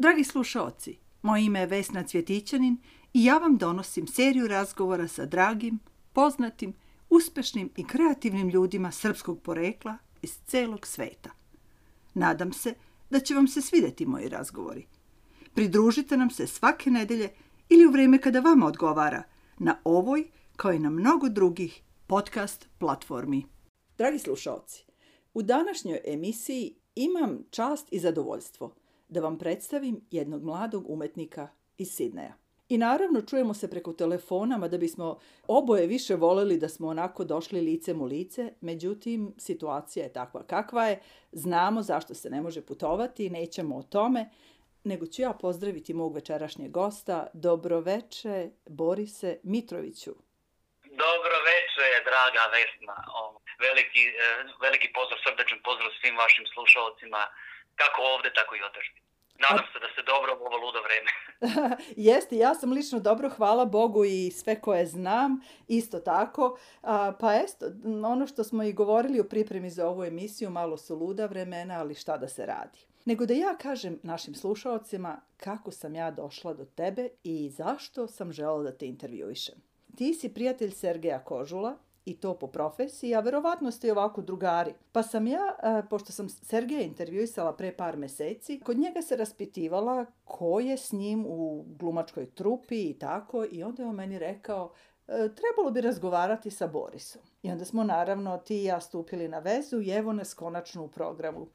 [0.00, 2.76] Dragi slušaoci, moje ime je Vesna Cvjetićanin
[3.14, 5.78] i ja vam donosim seriju razgovora sa dragim,
[6.12, 6.74] poznatim,
[7.10, 11.30] uspešnim i kreativnim ljudima srpskog porekla iz celog sveta.
[12.14, 12.74] Nadam se
[13.10, 14.86] da će vam se svideti moji razgovori.
[15.54, 17.28] Pridružite nam se svake nedelje
[17.68, 19.22] ili u vreme kada vama odgovara
[19.58, 23.46] na ovoj, kao i na mnogo drugih podcast platformi.
[23.98, 24.84] Dragi slušalci,
[25.34, 28.79] u današnjoj emisiji imam čast i zadovoljstvo
[29.10, 31.48] da vam predstavim jednog mladog umetnika
[31.78, 32.34] iz Sidneja.
[32.68, 37.60] I naravno čujemo se preko telefonama da bismo oboje više voleli da smo onako došli
[37.60, 41.00] licem u lice, međutim situacija je takva kakva je,
[41.32, 44.30] znamo zašto se ne može putovati, nećemo o tome,
[44.84, 50.14] nego ću ja pozdraviti mog večerašnjeg gosta, dobroveče Borise Mitroviću.
[51.04, 52.96] Dobro veče, draga Vesna.
[53.66, 54.28] Veliki, e,
[54.60, 57.22] veliki pozdrav, srdečan pozdrav svim vašim slušalcima,
[57.82, 59.00] kako ovde, tako i odažbi.
[59.44, 61.10] Nadam se da se dobro ovo ludo vreme.
[62.08, 66.58] Jeste, ja sam lično dobro, hvala Bogu i sve koje znam, isto tako.
[66.82, 67.66] A, pa esto,
[68.04, 71.94] ono što smo i govorili u pripremi za ovu emisiju, malo su luda vremena, ali
[71.94, 72.78] šta da se radi.
[73.04, 78.32] Nego da ja kažem našim slušalcima kako sam ja došla do tebe i zašto sam
[78.32, 79.54] žela da te intervjuišem.
[79.96, 81.76] Ti si prijatelj Sergeja Kožula,
[82.10, 84.74] i to po profesiji, a verovatno ste i ovako drugari.
[84.92, 90.06] Pa sam ja, e, pošto sam Sergeja intervjuisala pre par meseci, kod njega se raspitivala
[90.24, 94.72] ko je s njim u glumačkoj trupi i tako, i onda je on meni rekao,
[95.08, 97.22] e, trebalo bi razgovarati sa Borisom.
[97.42, 100.88] I onda smo naravno ti i ja stupili na vezu i evo nas konačno u
[100.88, 101.46] programu.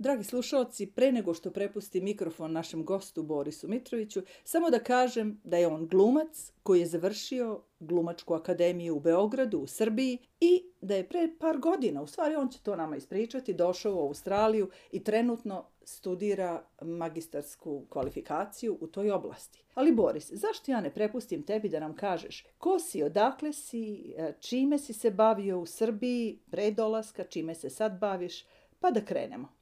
[0.00, 5.56] Dragi slušalci, pre nego što prepusti mikrofon našem gostu Borisu Mitroviću, samo da kažem da
[5.56, 11.08] je on glumac koji je završio glumačku akademiju u Beogradu, u Srbiji i da je
[11.08, 15.66] pre par godina, u stvari on će to nama ispričati, došao u Australiju i trenutno
[15.82, 19.64] studira magistarsku kvalifikaciju u toj oblasti.
[19.74, 24.32] Ali Boris, zašto ja ne prepustim tebi da nam kažeš ko si, odakle si, e,
[24.40, 28.44] čime si se bavio u Srbiji pre dolaska, čime se sad baviš,
[28.80, 29.57] pa da krenemo.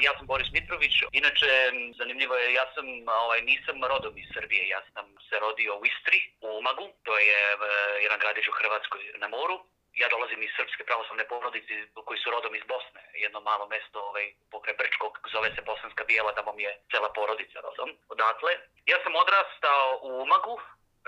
[0.00, 0.94] Ja sam Boris Mitrović.
[1.12, 1.50] Inače,
[1.98, 2.86] zanimljivo je, ja sam,
[3.24, 4.68] ovaj, nisam rodom iz Srbije.
[4.68, 6.86] Ja sam se rodio u Istri, u Umagu.
[7.06, 7.56] To je e,
[8.02, 9.56] jedan gradić u Hrvatskoj na moru.
[10.02, 11.74] Ja dolazim iz srpske pravoslavne porodice
[12.06, 13.02] koji su rodom iz Bosne.
[13.24, 17.58] Jedno malo mesto ovaj, pokre Brčkog, zove se Bosanska Bijela, tamo mi je cela porodica
[17.60, 17.90] rodom.
[18.08, 18.52] Odatle.
[18.92, 20.60] Ja sam odrastao u Umagu,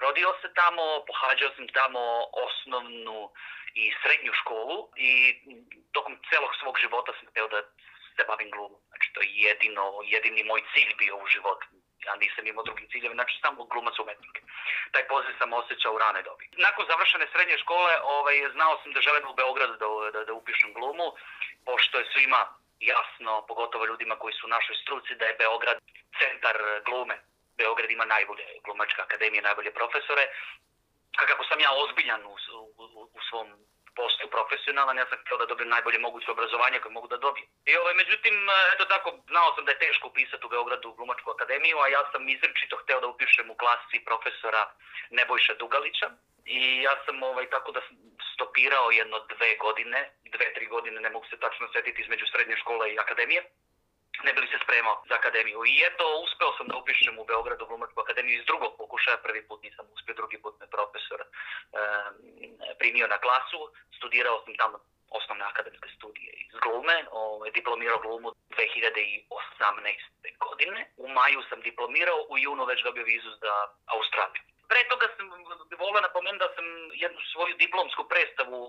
[0.04, 2.02] rodio se tamo, pohađao sam tamo
[2.46, 3.18] osnovnu
[3.74, 5.12] i srednju školu i
[5.92, 7.60] tokom celog svog života sam hteo da
[8.20, 8.80] se bavim glumom.
[8.90, 11.66] Znači, to je jedino, jedini moj cilj bio u životu.
[12.06, 14.36] Ja nisam imao drugih ciljeva, znači samo glumac umetnik.
[14.92, 16.44] Taj poziv sam osjećao u rane dobi.
[16.66, 20.70] Nakon završene srednje škole, ovaj, znao sam da želim u Beogradu da, da, da upišem
[20.78, 21.08] glumu,
[21.68, 22.40] pošto je svima
[22.92, 25.78] jasno, pogotovo ljudima koji su u našoj struci, da je Beograd
[26.20, 26.56] centar
[26.88, 27.16] glume.
[27.60, 30.24] Beograd ima najbolje glumačke akademije, najbolje profesore.
[31.20, 32.34] A kako sam ja ozbiljan u,
[32.82, 32.84] u,
[33.18, 33.48] u svom
[34.00, 37.48] postao profesionalan, ja sam htio da dobijem najbolje moguće obrazovanje koje mogu da dobijem.
[37.70, 38.34] I ovaj, međutim,
[38.74, 42.28] eto tako, znao sam da je teško upisati u Beogradu Glumačku akademiju, a ja sam
[42.28, 44.62] izrečito hteo da upišem u klasi profesora
[45.16, 46.08] Nebojša Dugalića.
[46.58, 47.80] I ja sam ovaj, tako da
[48.34, 50.00] stopirao jedno dve godine,
[50.34, 53.42] dve, tri godine, ne mogu se tačno setiti između srednje škole i akademije
[54.24, 55.58] ne bi li se spremao za akademiju.
[55.66, 59.62] I eto, uspeo sam da upišem u Beogradu Glumačku akademiju iz drugog pokušaja, prvi put
[59.62, 61.26] nisam uspio, drugi put me profesor e,
[62.78, 63.58] primio na klasu,
[63.96, 64.78] studirao sam tamo
[65.10, 70.38] osnovne akademske studije iz glume, ovaj, diplomirao glumu 2018.
[70.46, 70.80] godine.
[70.96, 73.54] U maju sam diplomirao, u junu već dobio vizu za
[73.86, 74.42] Australiju.
[74.68, 75.26] Pre toga sam
[75.78, 76.66] volio napomenuti da sam
[77.04, 78.60] jednu svoju diplomsku predstavu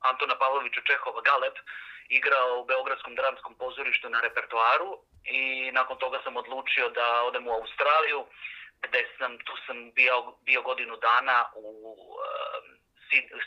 [0.00, 1.56] Antona Pavlovića Čehova Galeb
[2.08, 4.90] igrao u Beogradskom dramskom pozorištu na repertoaru
[5.24, 8.20] i nakon toga sam odlučio da odem u Australiju
[8.82, 10.16] gde sam, tu sam bio,
[10.48, 12.80] bio godinu dana u uh,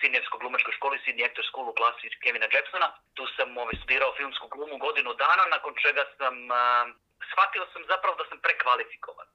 [0.02, 2.90] Sidnijevskoj glumačkoj školi, Sydney Actor School u klasi Kevina Jacksona.
[3.14, 6.86] Tu sam ovaj, studirao filmsku glumu godinu dana, nakon čega sam, uh,
[7.32, 9.28] shvatio sam zapravo da sam prekvalifikovan.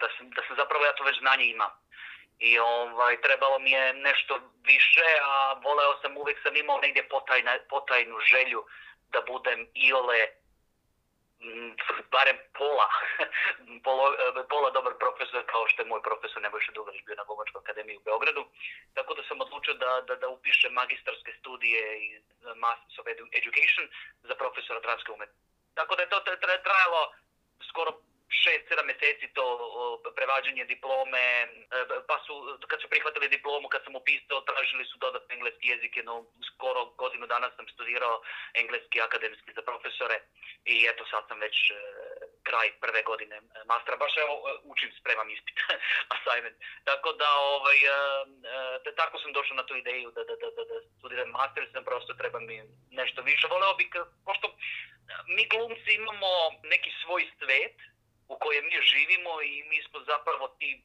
[0.00, 1.70] Da, sam, da sam zapravo ja to već znanje imam
[2.38, 7.58] i ovaj, trebalo mi je nešto više, a voleo sam, uvek sam imao negdje potajna,
[7.68, 8.64] potajnu želju
[9.12, 10.26] da budem iole
[12.10, 12.88] barem pola,
[13.86, 14.06] pola,
[14.48, 18.06] pola dobar profesor kao što je moj profesor Nebojša Dugalić bio na Gomačkoj akademiji u
[18.08, 18.42] Beogradu.
[18.94, 22.22] Tako da sam odlučio da, da, da upišem magistarske studije iz
[22.56, 23.06] Masters of
[23.40, 23.84] Education
[24.22, 25.46] za profesora dramske umetnosti.
[25.74, 26.20] Tako da je to
[26.66, 27.02] trajalo
[27.68, 27.90] skoro
[28.28, 29.46] 6-7 meseci to
[30.16, 31.48] prevađanje diplome, e,
[32.08, 36.24] pa su, kad su prihvatili diplomu, kad sam upisao, tražili su dodatno engleski jezik, no
[36.48, 38.22] skoro godinu dana sam studirao
[38.54, 40.16] engleski akademski za profesore
[40.64, 41.74] i eto sad sam već e,
[42.42, 43.36] kraj prve godine
[43.72, 44.34] mastera, baš evo
[44.72, 45.56] učim, spremam ispit,
[46.14, 46.56] assignment.
[46.84, 47.78] Tako da, ovaj,
[48.84, 51.84] da, tako sam došao na tu ideju da, da, da, da, da studiram master, sam
[51.84, 53.46] prosto treba mi nešto više.
[53.50, 53.88] Voleo bih,
[54.24, 54.46] pošto
[55.34, 56.30] mi glumci imamo
[56.62, 57.76] neki svoj svet
[58.28, 60.82] u kojem mi živimo i mi smo zapravo ti,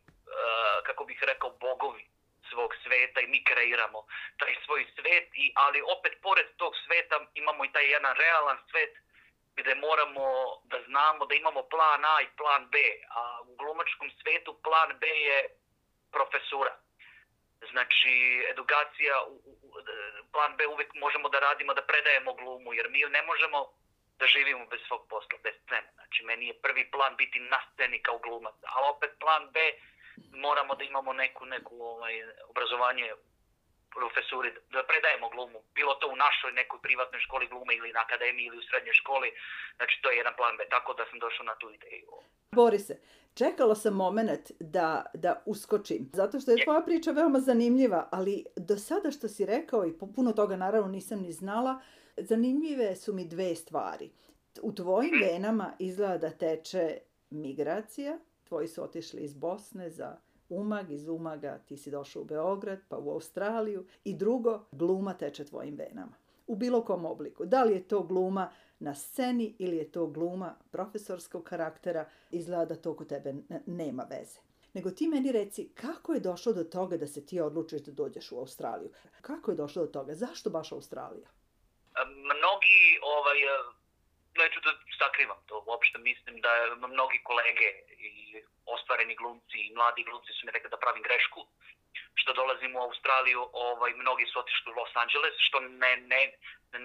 [0.84, 2.06] kako bih rekao, bogovi
[2.50, 4.00] svog sveta i mi kreiramo
[4.38, 8.94] taj svoj svet, i, ali opet pored tog sveta imamo i taj jedan realan svet
[9.56, 10.26] gde moramo
[10.64, 12.78] da znamo da imamo plan A i plan B,
[13.10, 15.40] a u glumačkom svetu plan B je
[16.12, 16.74] profesura.
[17.72, 19.16] Znači, edukacija,
[20.32, 23.60] plan B uvek možemo da radimo, da predajemo glumu, jer mi ne možemo
[24.22, 25.90] da živimo bez svog posla, bez scene.
[25.98, 29.58] Znači, meni je prvi plan biti na sceni kao glumac, a opet plan B
[30.46, 32.16] moramo da imamo neku, neku ovaj,
[32.50, 33.14] obrazovanje
[33.96, 38.46] profesuri, da predajemo glumu, bilo to u našoj nekoj privatnoj školi glume ili na akademiji
[38.46, 39.30] ili u srednjoj školi,
[39.78, 42.12] znači to je jedan plan B, tako da sam došao na tu ideju.
[42.56, 42.94] Borise,
[43.34, 48.76] čekala sam moment da, da uskočim, zato što je tvoja priča veoma zanimljiva, ali do
[48.78, 51.82] sada što si rekao i puno toga naravno nisam ni znala,
[52.18, 54.12] zanimljive su mi dve stvari.
[54.62, 55.24] U tvojim mhm.
[55.26, 56.98] venama izgleda da teče
[57.30, 60.18] migracija, tvoji su otišli iz Bosne za
[60.52, 65.46] Umag, iz Umaga ti si došao u Beograd, pa u Australiju i drugo, gluma teče
[65.46, 66.14] tvojim venama.
[66.48, 67.46] U bilo kom obliku.
[67.46, 72.76] Da li je to gluma na sceni ili je to gluma profesorskog karaktera, izgleda da
[72.76, 73.34] to kod tebe
[73.66, 74.40] nema veze.
[74.74, 78.32] Nego ti meni reci kako je došlo do toga da se ti odlučiš da dođeš
[78.32, 78.90] u Australiju?
[79.22, 80.16] Kako je došlo do toga?
[80.16, 81.28] Zašto baš Australija?
[82.08, 83.40] Mnogi ovaj,
[84.38, 86.52] neću da sakrivam to, uopšte mislim da
[86.88, 91.48] mnogi kolege i ostvareni glumci i mladi glumci su mi rekli da pravim grešku,
[92.14, 96.22] što dolazim u Australiju, ovaj, mnogi su otišli u Los Angeles, što ne, ne,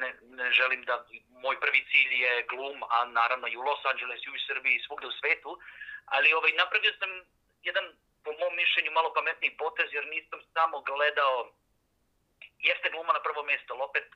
[0.01, 4.21] ne, ne želim da, moj prvi cilj je glum, a naravno i u Los Angeles
[4.25, 5.59] i u Srbiji i svugde u svetu,
[6.05, 7.11] ali ovaj, napravio sam
[7.63, 7.85] jedan,
[8.25, 11.53] po mom mišljenju, malo pametniji potez, jer nisam samo gledao,
[12.59, 14.07] jeste gluma na prvo mjesto, ali opet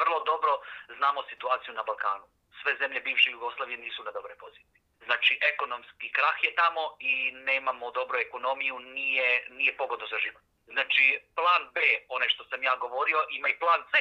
[0.00, 0.52] vrlo dobro
[0.98, 2.26] znamo situaciju na Balkanu
[2.62, 4.80] sve zemlje bivše Jugoslavije nisu na dobre poziciji.
[5.04, 10.42] Znači, ekonomski krah je tamo i nemamo dobru ekonomiju, nije, nije pogodno za život.
[10.66, 13.94] Znači, plan B, one što sam ja govorio, ima i plan C.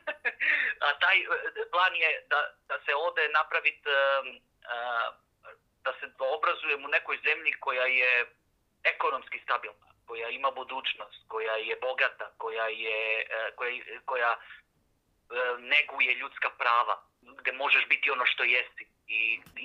[0.86, 1.26] A taj e,
[1.70, 3.82] plan je da, da se ode napraviti,
[5.84, 8.26] da se obrazujemo u nekoj zemlji koja je
[8.84, 14.38] ekonomski stabilna, koja ima budućnost, koja je bogata, koja, je, e, koja, koja e,
[15.58, 18.84] neguje ljudska prava gde možeš biti ono što jesi
[19.18, 19.20] i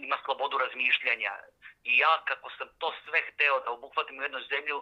[0.05, 1.31] ima slobodu razmišljanja.
[1.89, 4.77] I ja kako sam to sve hteo da obuhvatim u jednu zemlju,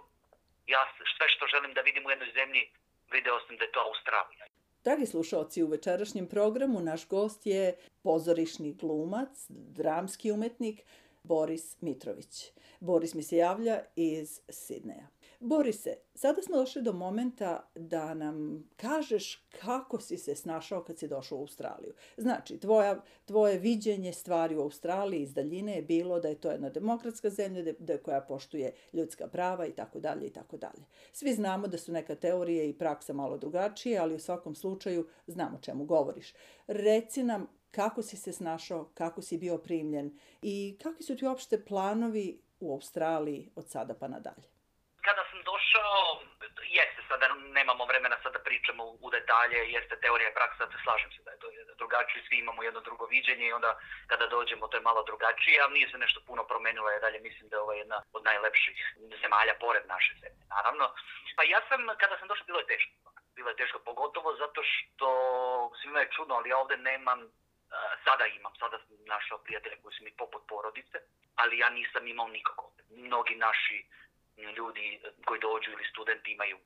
[0.74, 0.82] ja
[1.18, 2.64] sve što želim da vidim u jednoj zemlji,
[3.12, 4.46] video sam da je to Australija.
[4.84, 10.80] Dragi slušalci, u večerašnjem programu naš gost je pozorišni glumac, dramski umetnik
[11.24, 12.52] Boris Mitrović.
[12.80, 15.13] Boris mi se javlja iz Sidneja.
[15.46, 21.08] Borise, sada smo došli do momenta da nam kažeš kako si se snašao kad si
[21.08, 21.94] došao u Australiju.
[22.18, 26.70] Znači, tvoja, tvoje viđenje stvari u Australiji iz daljine je bilo da je to jedna
[26.70, 30.86] demokratska zemlja da, da koja poštuje ljudska prava i tako dalje i tako dalje.
[31.12, 35.60] Svi znamo da su neka teorije i praksa malo drugačije, ali u svakom slučaju znamo
[35.62, 36.34] čemu govoriš.
[36.68, 41.66] Reci nam kako si se snašao, kako si bio primljen i kakvi su ti uopšte
[41.66, 44.53] planovi u Australiji od sada pa nadalje
[45.74, 46.22] došao,
[46.80, 47.28] jeste sada,
[47.60, 51.40] nemamo vremena sada da pričamo u detalje, jeste teorija i praksa, slažem se da je
[51.40, 55.62] to drugačije, svi imamo jedno drugo viđenje i onda kada dođemo to je malo drugačije,
[55.62, 58.78] ali nije se nešto puno promenilo, je dalje mislim da je ovo jedna od najlepših
[59.22, 60.86] zemalja pored naše zemlje, naravno.
[61.38, 62.92] Pa ja sam, kada sam došao, bilo je teško.
[63.36, 65.08] Bilo je teško, pogotovo zato što
[65.82, 67.20] svima je čudno, ali ja ovde nemam
[68.06, 70.98] sada imam, sada sam našao prijatelje koji su mi poput porodice,
[71.36, 73.86] ali ja nisam imao nikog Mnogi naši
[74.38, 76.58] ljudi koji dođu ili studenti imaju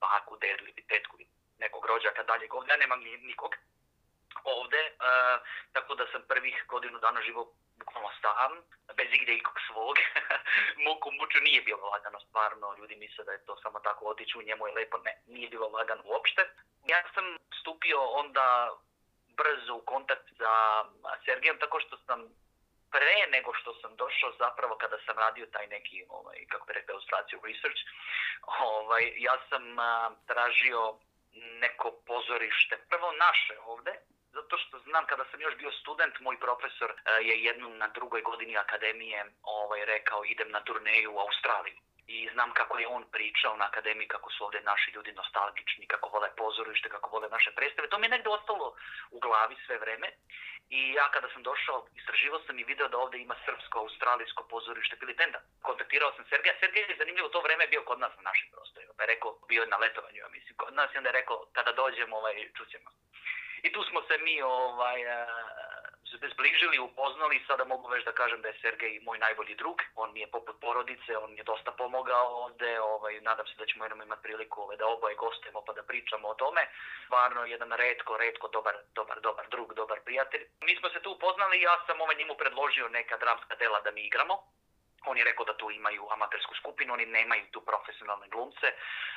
[0.00, 1.16] baku, dedu ili tetku
[1.58, 2.46] nekog rođaka dalje.
[2.68, 3.00] Ja nemam
[3.30, 3.52] nikog
[4.44, 5.36] ovde, uh,
[5.72, 7.42] tako da sam prvih godinu dana živo
[7.78, 8.52] bukvalno sam,
[8.98, 9.96] bez igde ikog svog.
[10.84, 14.42] Muku muču nije bilo lagano, stvarno, ljudi misle da je to samo tako otići u
[14.42, 16.42] njemu je lepo, ne, nije bilo lagano uopšte.
[16.92, 17.24] Ja sam
[17.60, 18.46] stupio onda
[19.40, 20.52] brzo u kontakt sa
[21.24, 22.18] Sergejom tako što sam
[22.94, 26.92] pre nego što sam došao zapravo kada sam radio taj neki, ovaj, kako bi rekao,
[26.92, 27.80] ilustraciju research,
[28.60, 30.94] ovaj, ja sam a, tražio
[31.64, 33.92] neko pozorište, prvo naše ovde,
[34.32, 38.56] zato što znam kada sam još bio student, moj profesor je jednu na drugoj godini
[38.56, 41.76] akademije ovaj, rekao idem na turneju u Australiju.
[42.06, 46.08] i znam kako je on pričao na akademiji, kako su ovdje naši ljudi nostalgični, kako
[46.08, 47.88] vole pozorište, kako vole naše predstave.
[47.88, 48.74] To mi je negde ostalo
[49.10, 50.08] u glavi sve vreme.
[50.78, 54.96] I ja kada sam došao, istraživao sam i video da ovdje ima srpsko, australijsko pozorište
[54.96, 55.38] Filipenda.
[55.62, 56.54] Kontaktirao sam Sergeja.
[56.60, 58.92] Sergej je zanimljivo, to vreme bio kod nas na našim prostorima.
[58.96, 61.46] Pa je rekao, bio je na letovanju, ja mislim, kod nas i onda je rekao,
[61.52, 62.90] kada dođemo, ovaj, čućemo.
[63.62, 65.00] I tu smo se mi ovaj,
[66.34, 69.78] zbližili, upoznali sada mogu već da kažem da je Sergej moj najbolji drug.
[69.94, 73.66] On mi je poput porodice, on mi je dosta pomogao ovde, ovaj, nadam se da
[73.66, 76.62] ćemo jednom imati priliku ovaj, da oboje gostujemo pa da pričamo o tome.
[77.04, 80.44] Stvarno jedan redko, redko dobar, dobar, dobar drug, dobar prijatelj.
[80.60, 84.00] Mi smo se tu upoznali ja sam ovaj njemu predložio neka dramska dela da mi
[84.06, 84.34] igramo.
[85.06, 88.72] On je rekao da tu imaju amatersku skupinu, oni nemaju tu profesionalne glumce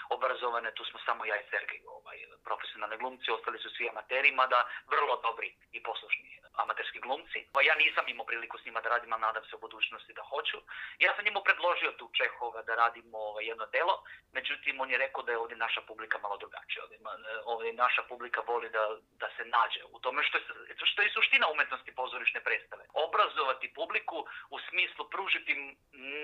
[0.09, 4.67] obrazovane, tu smo samo ja i Sergej ovaj, profesionalne glumci, ostali su svi amateri, mada
[4.87, 7.47] vrlo dobri i poslušni amaterski glumci.
[7.53, 10.23] Pa ja nisam imao priliku s njima da radim, a nadam se u budućnosti da
[10.23, 10.57] hoću.
[10.99, 15.23] Ja sam njemu predložio tu Čehova da radimo ovaj, jedno delo, međutim on je rekao
[15.23, 16.83] da je ovdje naša publika malo drugačija.
[16.83, 16.99] Ovdje,
[17.45, 18.83] ovdje naša publika voli da,
[19.21, 20.43] da se nađe u tome što je,
[20.83, 22.83] što je suština umetnosti pozorišne predstave.
[22.93, 25.74] Obrazovati publiku u smislu pružiti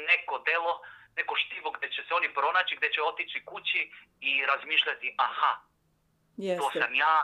[0.10, 0.74] neko delo,
[1.17, 3.91] neko štivo gdje će se oni pronaći, gdje će otići kući
[4.22, 5.53] i razmišljati aha,
[6.38, 6.62] Jeste.
[6.62, 7.15] to sam ja,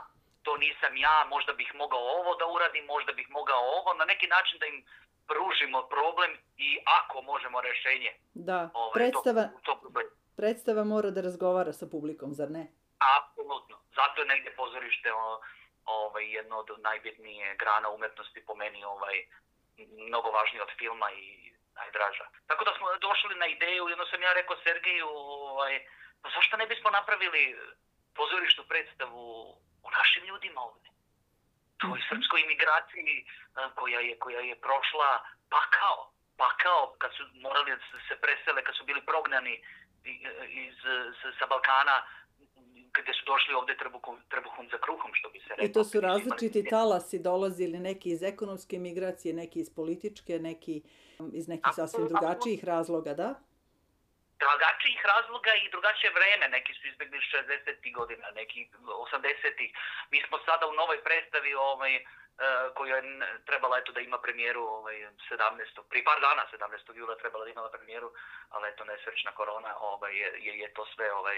[0.44, 4.28] to nisam ja, možda bih mogao ovo da uradim, možda bih mogao ovo, na neki
[4.28, 4.86] način da im
[5.28, 6.70] pružimo problem i
[7.00, 8.12] ako možemo rešenje.
[8.34, 10.02] Da, ovaj, predstava, to, to
[10.38, 12.64] predstava mora da razgovara sa publikom, zar ne?
[13.18, 13.76] Apsolutno.
[13.96, 15.42] Zato je negdje pozorište o,
[15.86, 19.16] ovaj, jedno od najbitnije grana umetnosti po meni ovaj,
[20.08, 22.26] mnogo važnije od filma i najdraža.
[22.48, 25.10] Tako da smo došli na ideju, jedno sam ja rekao Sergeju,
[25.54, 25.74] ovaj,
[26.22, 27.42] pa zašto ne bismo napravili
[28.16, 29.24] pozorišnu predstavu
[29.84, 30.92] o našim ljudima ovdje.
[31.78, 32.08] Toj mhm.
[32.10, 33.26] srpskoj imigraciji
[33.76, 35.10] koja je, koja je prošla
[35.50, 39.64] pakao, pakao kad su morali da se presele, kad su bili prognani
[40.64, 40.76] iz,
[41.40, 41.98] sa Balkana,
[43.02, 45.66] gdje su došli ovdje trbuhom, trbuhom za kruhom, što bi se rekao.
[45.66, 50.82] I to su različiti talasi dolazili, neki iz ekonomske migracije, neki iz političke, neki
[51.34, 53.30] iz nekih sasvim drugačijih razloga, da?
[54.44, 56.46] drugačijih razloga i drugačije vreme.
[56.50, 57.94] Neki su izbjegli 60.
[57.94, 58.60] godina, neki
[59.12, 59.74] 80.
[60.12, 62.04] Mi smo sada u novoj predstavi ovaj, uh,
[62.78, 63.04] koja je
[63.46, 65.90] trebala eto da ima premijeru ovaj 17.
[65.90, 66.98] Pri par dana 17.
[66.98, 68.10] jula trebala da ima premijeru,
[68.50, 70.14] ali eto nesrećna korona ovaj
[70.46, 71.38] je je to sve ovaj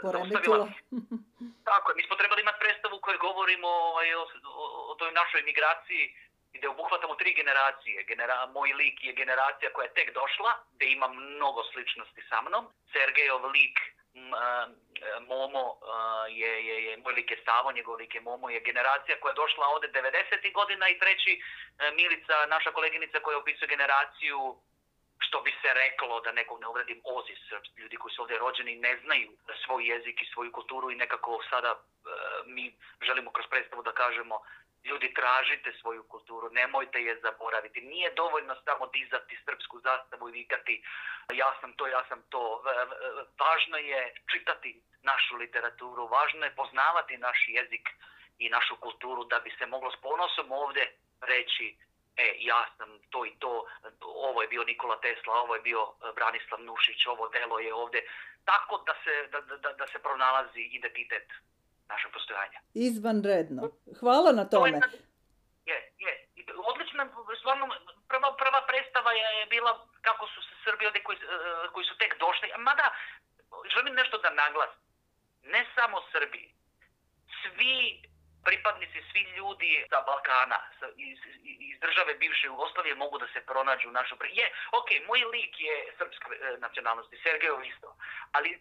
[0.00, 0.68] poremetila.
[1.70, 4.22] Tako, mi smo trebali imati predstavu koju govorimo ovaj, o,
[4.62, 6.04] o, o toj našoj migraciji
[6.54, 8.04] gde obuhvatamo tri generacije.
[8.04, 12.64] Genera, moj lik je generacija koja je tek došla, gde ima mnogo sličnosti sa mnom.
[12.92, 13.76] Sergejov lik
[14.14, 14.66] m, a,
[15.28, 19.20] Momo a, je, je, je, moj lik je Savo, njegov lik je Momo, je generacija
[19.20, 20.52] koja je došla ovde 90.
[20.52, 21.32] godina i treći
[21.78, 24.38] a, Milica, naša koleginica koja opisuje generaciju
[25.32, 27.40] što bi se reklo da nekog ne uvredim ozis,
[27.76, 29.30] ljudi koji su ovdje rođeni ne znaju
[29.64, 31.78] svoj jezik i svoju kulturu i nekako sada e,
[32.46, 32.64] mi
[33.02, 34.40] želimo kroz predstavu da kažemo
[34.84, 37.80] ljudi tražite svoju kulturu, nemojte je zaboraviti.
[37.80, 40.82] Nije dovoljno samo dizati srpsku zastavu i vikati
[41.32, 42.62] ja sam to, ja sam to.
[43.40, 47.88] Važno je čitati našu literaturu, važno je poznavati naš jezik
[48.38, 50.84] i našu kulturu da bi se moglo s ponosom ovdje
[51.20, 51.76] reći
[52.16, 53.66] e, ja sam to i to,
[54.00, 55.82] ovo je bio Nikola Tesla, ovo je bio
[56.14, 58.00] Branislav Nušić, ovo delo je ovdje.
[58.44, 61.28] Tako da se, da, da, da se pronalazi identitet
[61.88, 62.58] našeg postojanja.
[62.74, 63.62] Izvanredno.
[64.00, 64.80] Hvala na tome.
[64.80, 64.86] To
[65.70, 66.44] je, je, je.
[66.70, 67.00] Odlično,
[67.40, 67.64] stvarno,
[68.08, 72.12] prva, prva predstava je bila kako su se Srbi ovdje koji, eh, koji su tek
[72.24, 72.46] došli.
[72.58, 72.86] Mada,
[73.74, 74.72] želim nešto da naglas.
[75.42, 76.42] Ne samo Srbi.
[77.40, 78.02] Svi
[78.44, 81.18] pripadnici, svi ljudi sa Balkana, sa, iz,
[81.70, 84.18] iz države bivše Jugoslavije mogu da se pronađu u našoj...
[84.32, 84.46] Je,
[84.78, 87.96] okay, moj lik je srpske eh, nacionalnosti, Sergej isto,
[88.32, 88.58] ali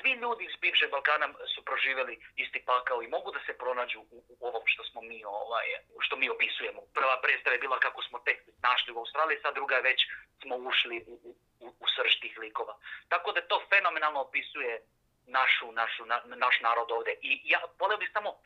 [0.00, 4.24] svi ljudi iz bivšeg Balkana su proživjeli isti pakao i mogu da se pronađu u,
[4.28, 5.66] u ovom što smo mi ovaj
[6.00, 6.80] što mi opisujemo.
[6.94, 10.00] Prva predstava je bila kako smo tek našli u Australiji, sad druga je već
[10.42, 11.14] smo ušli u,
[11.60, 12.74] u, u srž tih likova.
[13.08, 14.82] Tako da to fenomenalno opisuje
[15.26, 17.12] našu, našu, na, naš narod ovde.
[17.20, 18.38] I ja voleo bih samo uh,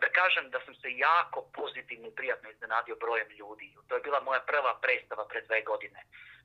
[0.00, 3.74] da kažem da sam se jako pozitivno i prijatno iznenadio brojem ljudi.
[3.88, 6.00] To je bila moja prva predstava pred dve godine.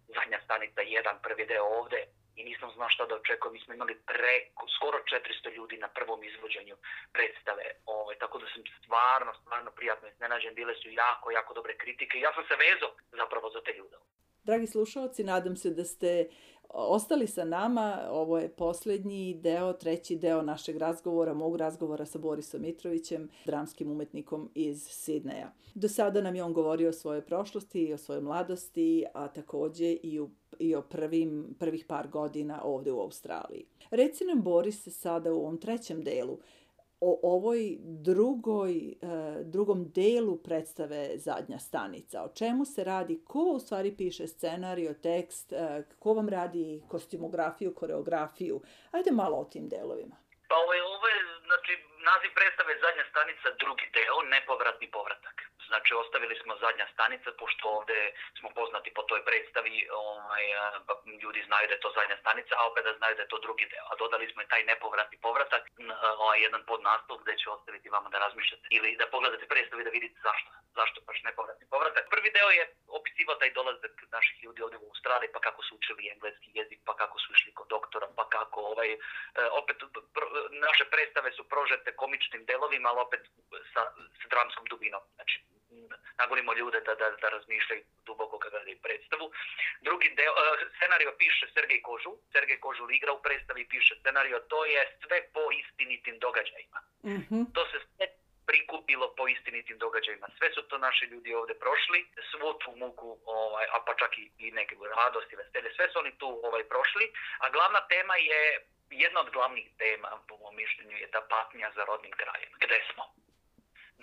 [0.07, 3.53] Zadnja stanica, jedan, prvi deo ovde i nisam znao šta da očekujem.
[3.53, 6.75] Mi smo imali preko, skoro 400 ljudi na prvom izvođenju
[7.13, 7.63] predstave.
[7.85, 10.55] Ove, ovaj, tako da sam stvarno, stvarno prijatno iznenađen.
[10.55, 12.19] Bile su jako, jako dobre kritike.
[12.19, 13.95] Ja sam se vezao zapravo za te ljude.
[14.45, 16.27] Dragi slušalci, nadam se da ste
[16.69, 18.07] ostali sa nama.
[18.09, 24.49] Ovo je posljednji deo, treći deo našeg razgovora, mog razgovora sa Borisom Mitrovićem, dramskim umetnikom
[24.55, 25.53] iz Sidneja.
[25.75, 29.91] Do sada nam je on govorio o svojoj prošlosti i o svojoj mladosti, a takođe
[29.91, 33.65] i u i o prvim, prvih par godina ovde u Australiji.
[33.91, 36.37] Reci nam, Boris, sada u ovom trećem delu,
[37.07, 37.59] o ovoj
[38.09, 38.95] drugoj, e,
[39.55, 42.23] drugom delu predstave Zadnja stanica.
[42.23, 43.15] O čemu se radi?
[43.31, 45.53] Ko u stvari piše scenario, tekst?
[45.53, 48.61] E, ko vam radi kostimografiju, koreografiju?
[48.91, 50.15] Ajde malo o tim delovima.
[50.49, 51.71] Pa ovo je, ovo je znači,
[52.09, 55.34] naziv predstave Zadnja stanica, drugi deo, nepovratni povratak.
[55.67, 57.99] Znači, ostavili smo zadnja stanica, pošto ovde
[58.39, 60.43] smo poznati po toj predstavi, ovaj,
[61.23, 63.65] ljudi znaju da je to zadnja stanica, a opet da znaju da je to drugi
[63.71, 63.85] deo.
[63.91, 65.63] A dodali smo i taj nepovratni povratak,
[66.23, 69.87] ovaj, jedan pod naslov gde ću ostaviti vama da razmišljate ili da pogledate predstavu i
[69.87, 70.49] da vidite zašto.
[70.79, 72.05] Zašto baš nepovratni povratak.
[72.09, 76.09] Prvi deo je opisivao taj dolazak naših ljudi ovde u Australiji, pa kako su učili
[76.13, 78.97] engleski jezik, pa kako su išli kod doktora, pa kako ovaj, e,
[79.61, 79.77] opet
[80.67, 83.21] naše predstave su prožete komičnim delovima, ali opet
[83.73, 83.81] sa,
[84.19, 85.01] sa dramskom dubinom.
[85.15, 85.35] Znači,
[86.17, 89.31] nagonimo ljude da, da, da razmišljaju duboko kada gledaju predstavu.
[89.81, 90.37] Drugi deo, uh,
[90.75, 95.43] scenario piše Sergej Kožu, Sergej Kožul igra u predstavi, piše scenario, to je sve po
[95.61, 96.79] istinitim događajima.
[97.03, 97.43] Mm -hmm.
[97.55, 98.05] To se sve
[98.49, 100.27] prikupilo po istinitim događajima.
[100.37, 101.99] Sve su to naši ljudi ovde prošli,
[102.31, 106.17] svu tu muku, ovaj, a pa čak i, i neke radosti, veselje, sve su oni
[106.17, 107.05] tu ovaj prošli,
[107.43, 108.41] a glavna tema je
[108.89, 112.51] jedna od glavnih tema, po mom mišljenju, je ta patnja za rodnim krajem.
[112.63, 113.03] Gde smo?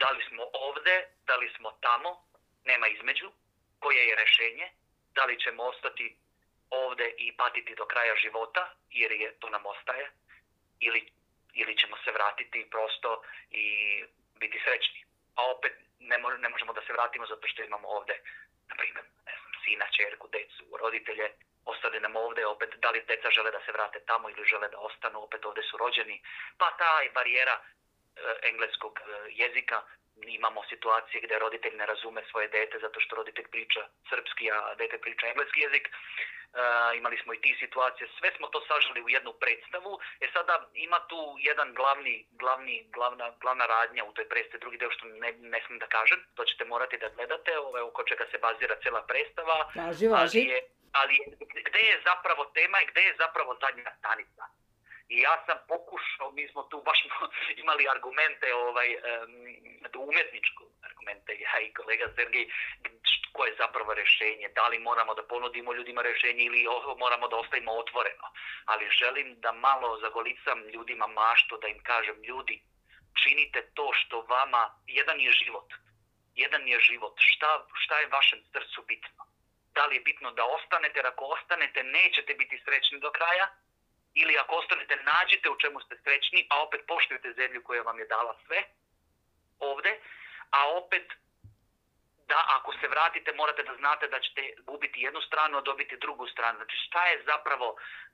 [0.02, 2.11] Da li smo ovde, da li smo tamo,
[2.64, 3.28] nema između,
[3.78, 4.66] koje je rešenje,
[5.14, 6.16] da li ćemo ostati
[6.71, 10.11] ovde i patiti do kraja života, jer je to nam ostaje,
[10.80, 11.12] ili,
[11.52, 13.66] ili ćemo se vratiti prosto i
[14.40, 15.04] biti srećni.
[15.35, 18.16] A opet ne, mo ne možemo da se vratimo zato što imamo ovde,
[18.68, 21.32] na primjer, ne znam, sina, čerku, decu, roditelje,
[21.64, 24.78] ostane nam ovde, opet da li deca žele da se vrate tamo ili žele da
[24.78, 26.23] ostanu, opet ovde su rođeni,
[26.59, 27.81] pa ta barijera Eh,
[28.42, 29.83] engleskog eh, jezika.
[30.26, 34.99] Imamo situacije gde roditelj ne razume svoje dete zato što roditelj priča srpski, a dete
[34.99, 35.88] priča engleski jezik.
[36.52, 39.99] Uh, imali smo i ti situacije, sve smo to sažali u jednu predstavu.
[40.21, 44.90] E sada ima tu jedan glavni, glavni, glavna, glavna radnja u toj predstavi, drugi deo
[44.90, 48.38] što ne, ne smijem da kažem, to ćete morati da gledate, ove, oko čega se
[48.38, 49.59] bazira cela predstava.
[49.75, 50.40] Važi, važi.
[50.40, 50.61] Ali, je,
[50.92, 51.16] ali
[51.69, 54.43] gde je zapravo tema i gde je zapravo zadnja stanica?
[55.14, 57.00] I ja sam pokušao, mi smo tu baš
[57.62, 59.32] imali argumente, ovaj, um,
[60.08, 62.46] umetničko argumente, ja i kolega Sergej,
[63.32, 66.66] koje je zapravo rešenje, da li moramo da ponudimo ljudima rešenje ili
[66.98, 68.26] moramo da ostavimo otvoreno.
[68.64, 72.62] Ali želim da malo zagolicam ljudima maštu, da im kažem, ljudi,
[73.22, 75.68] činite to što vama, jedan je život,
[76.34, 79.22] jedan je život, šta, šta je vašem srcu bitno?
[79.75, 83.46] Da li je bitno da ostanete, jer ako ostanete nećete biti srećni do kraja,
[84.14, 88.06] ili ako ostanete, nađite u čemu ste srećni, a opet poštujete zemlju koja vam je
[88.06, 88.62] dala sve
[89.58, 90.00] ovde,
[90.50, 91.06] a opet
[92.32, 96.25] da ako se vratite morate da znate da ćete gubiti jednu stranu, a dobiti drugu
[96.34, 96.56] stranu.
[96.60, 97.66] Znači šta je zapravo,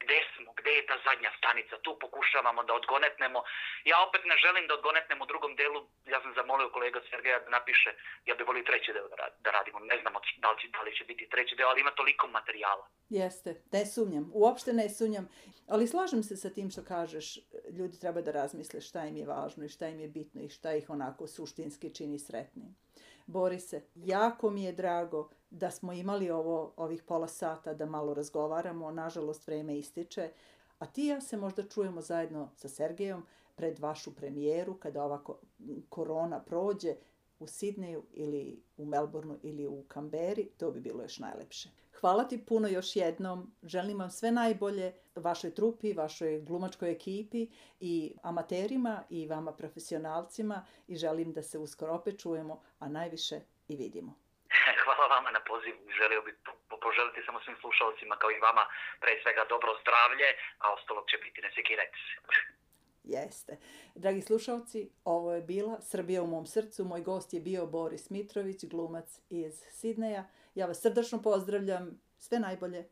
[0.02, 3.38] gde smo, gde je ta zadnja stanica, tu pokušavamo da odgonetnemo.
[3.90, 5.80] Ja opet ne želim da odgonetnem u drugom delu,
[6.12, 7.90] ja sam zamolio kolega Sergeja da napiše,
[8.28, 9.08] ja bih volio treći deo
[9.44, 11.92] da radimo, ne znamo da li, će, da li će biti treći deo, ali ima
[12.00, 12.84] toliko materijala.
[13.20, 15.26] Jeste, ne sumnjam, uopšte ne sumnjam,
[15.72, 17.26] ali slažem se sa tim što kažeš,
[17.78, 20.70] ljudi treba da razmisle šta im je važno i šta im je bitno i šta
[20.72, 22.70] ih onako suštinski čini sretnim.
[23.28, 28.90] Borise, jako mi je drago da smo imali ovo ovih pola sata da malo razgovaramo,
[28.90, 30.30] nažalost vreme ističe,
[30.78, 33.22] a ti ja se možda čujemo zajedno sa Sergejom
[33.54, 35.24] pred vašu premijeru kada ova
[35.88, 36.94] korona prođe
[37.38, 41.70] u Sidneju ili u Melbourneu ili u Kamberi, to bi bilo još najlepše.
[42.00, 43.52] Hvala ti puno još jednom.
[43.62, 47.42] Želim vam sve najbolje vašoj trupi, vašoj glumačkoj ekipi
[47.80, 53.36] i amaterima i vama profesionalcima i želim da se uskoro opet čujemo, a najviše
[53.68, 54.12] i vidimo.
[54.84, 55.78] Hvala vama na pozivu.
[55.98, 56.34] Želio bih
[56.84, 58.64] poželiti samo svim slušalcima kao i vama
[59.00, 60.28] pre svega dobro zdravlje,
[60.62, 62.14] a ostalo će biti ne sekirajte se.
[63.08, 63.56] Jeste.
[63.94, 66.84] Dragi slušalci, ovo je bila Srbija u mom srcu.
[66.84, 70.24] Moj gost je bio Boris Mitrović, glumac iz Sidneja.
[70.58, 72.00] Ja vas srdačno pozdravljam.
[72.18, 72.88] Sve najbolje.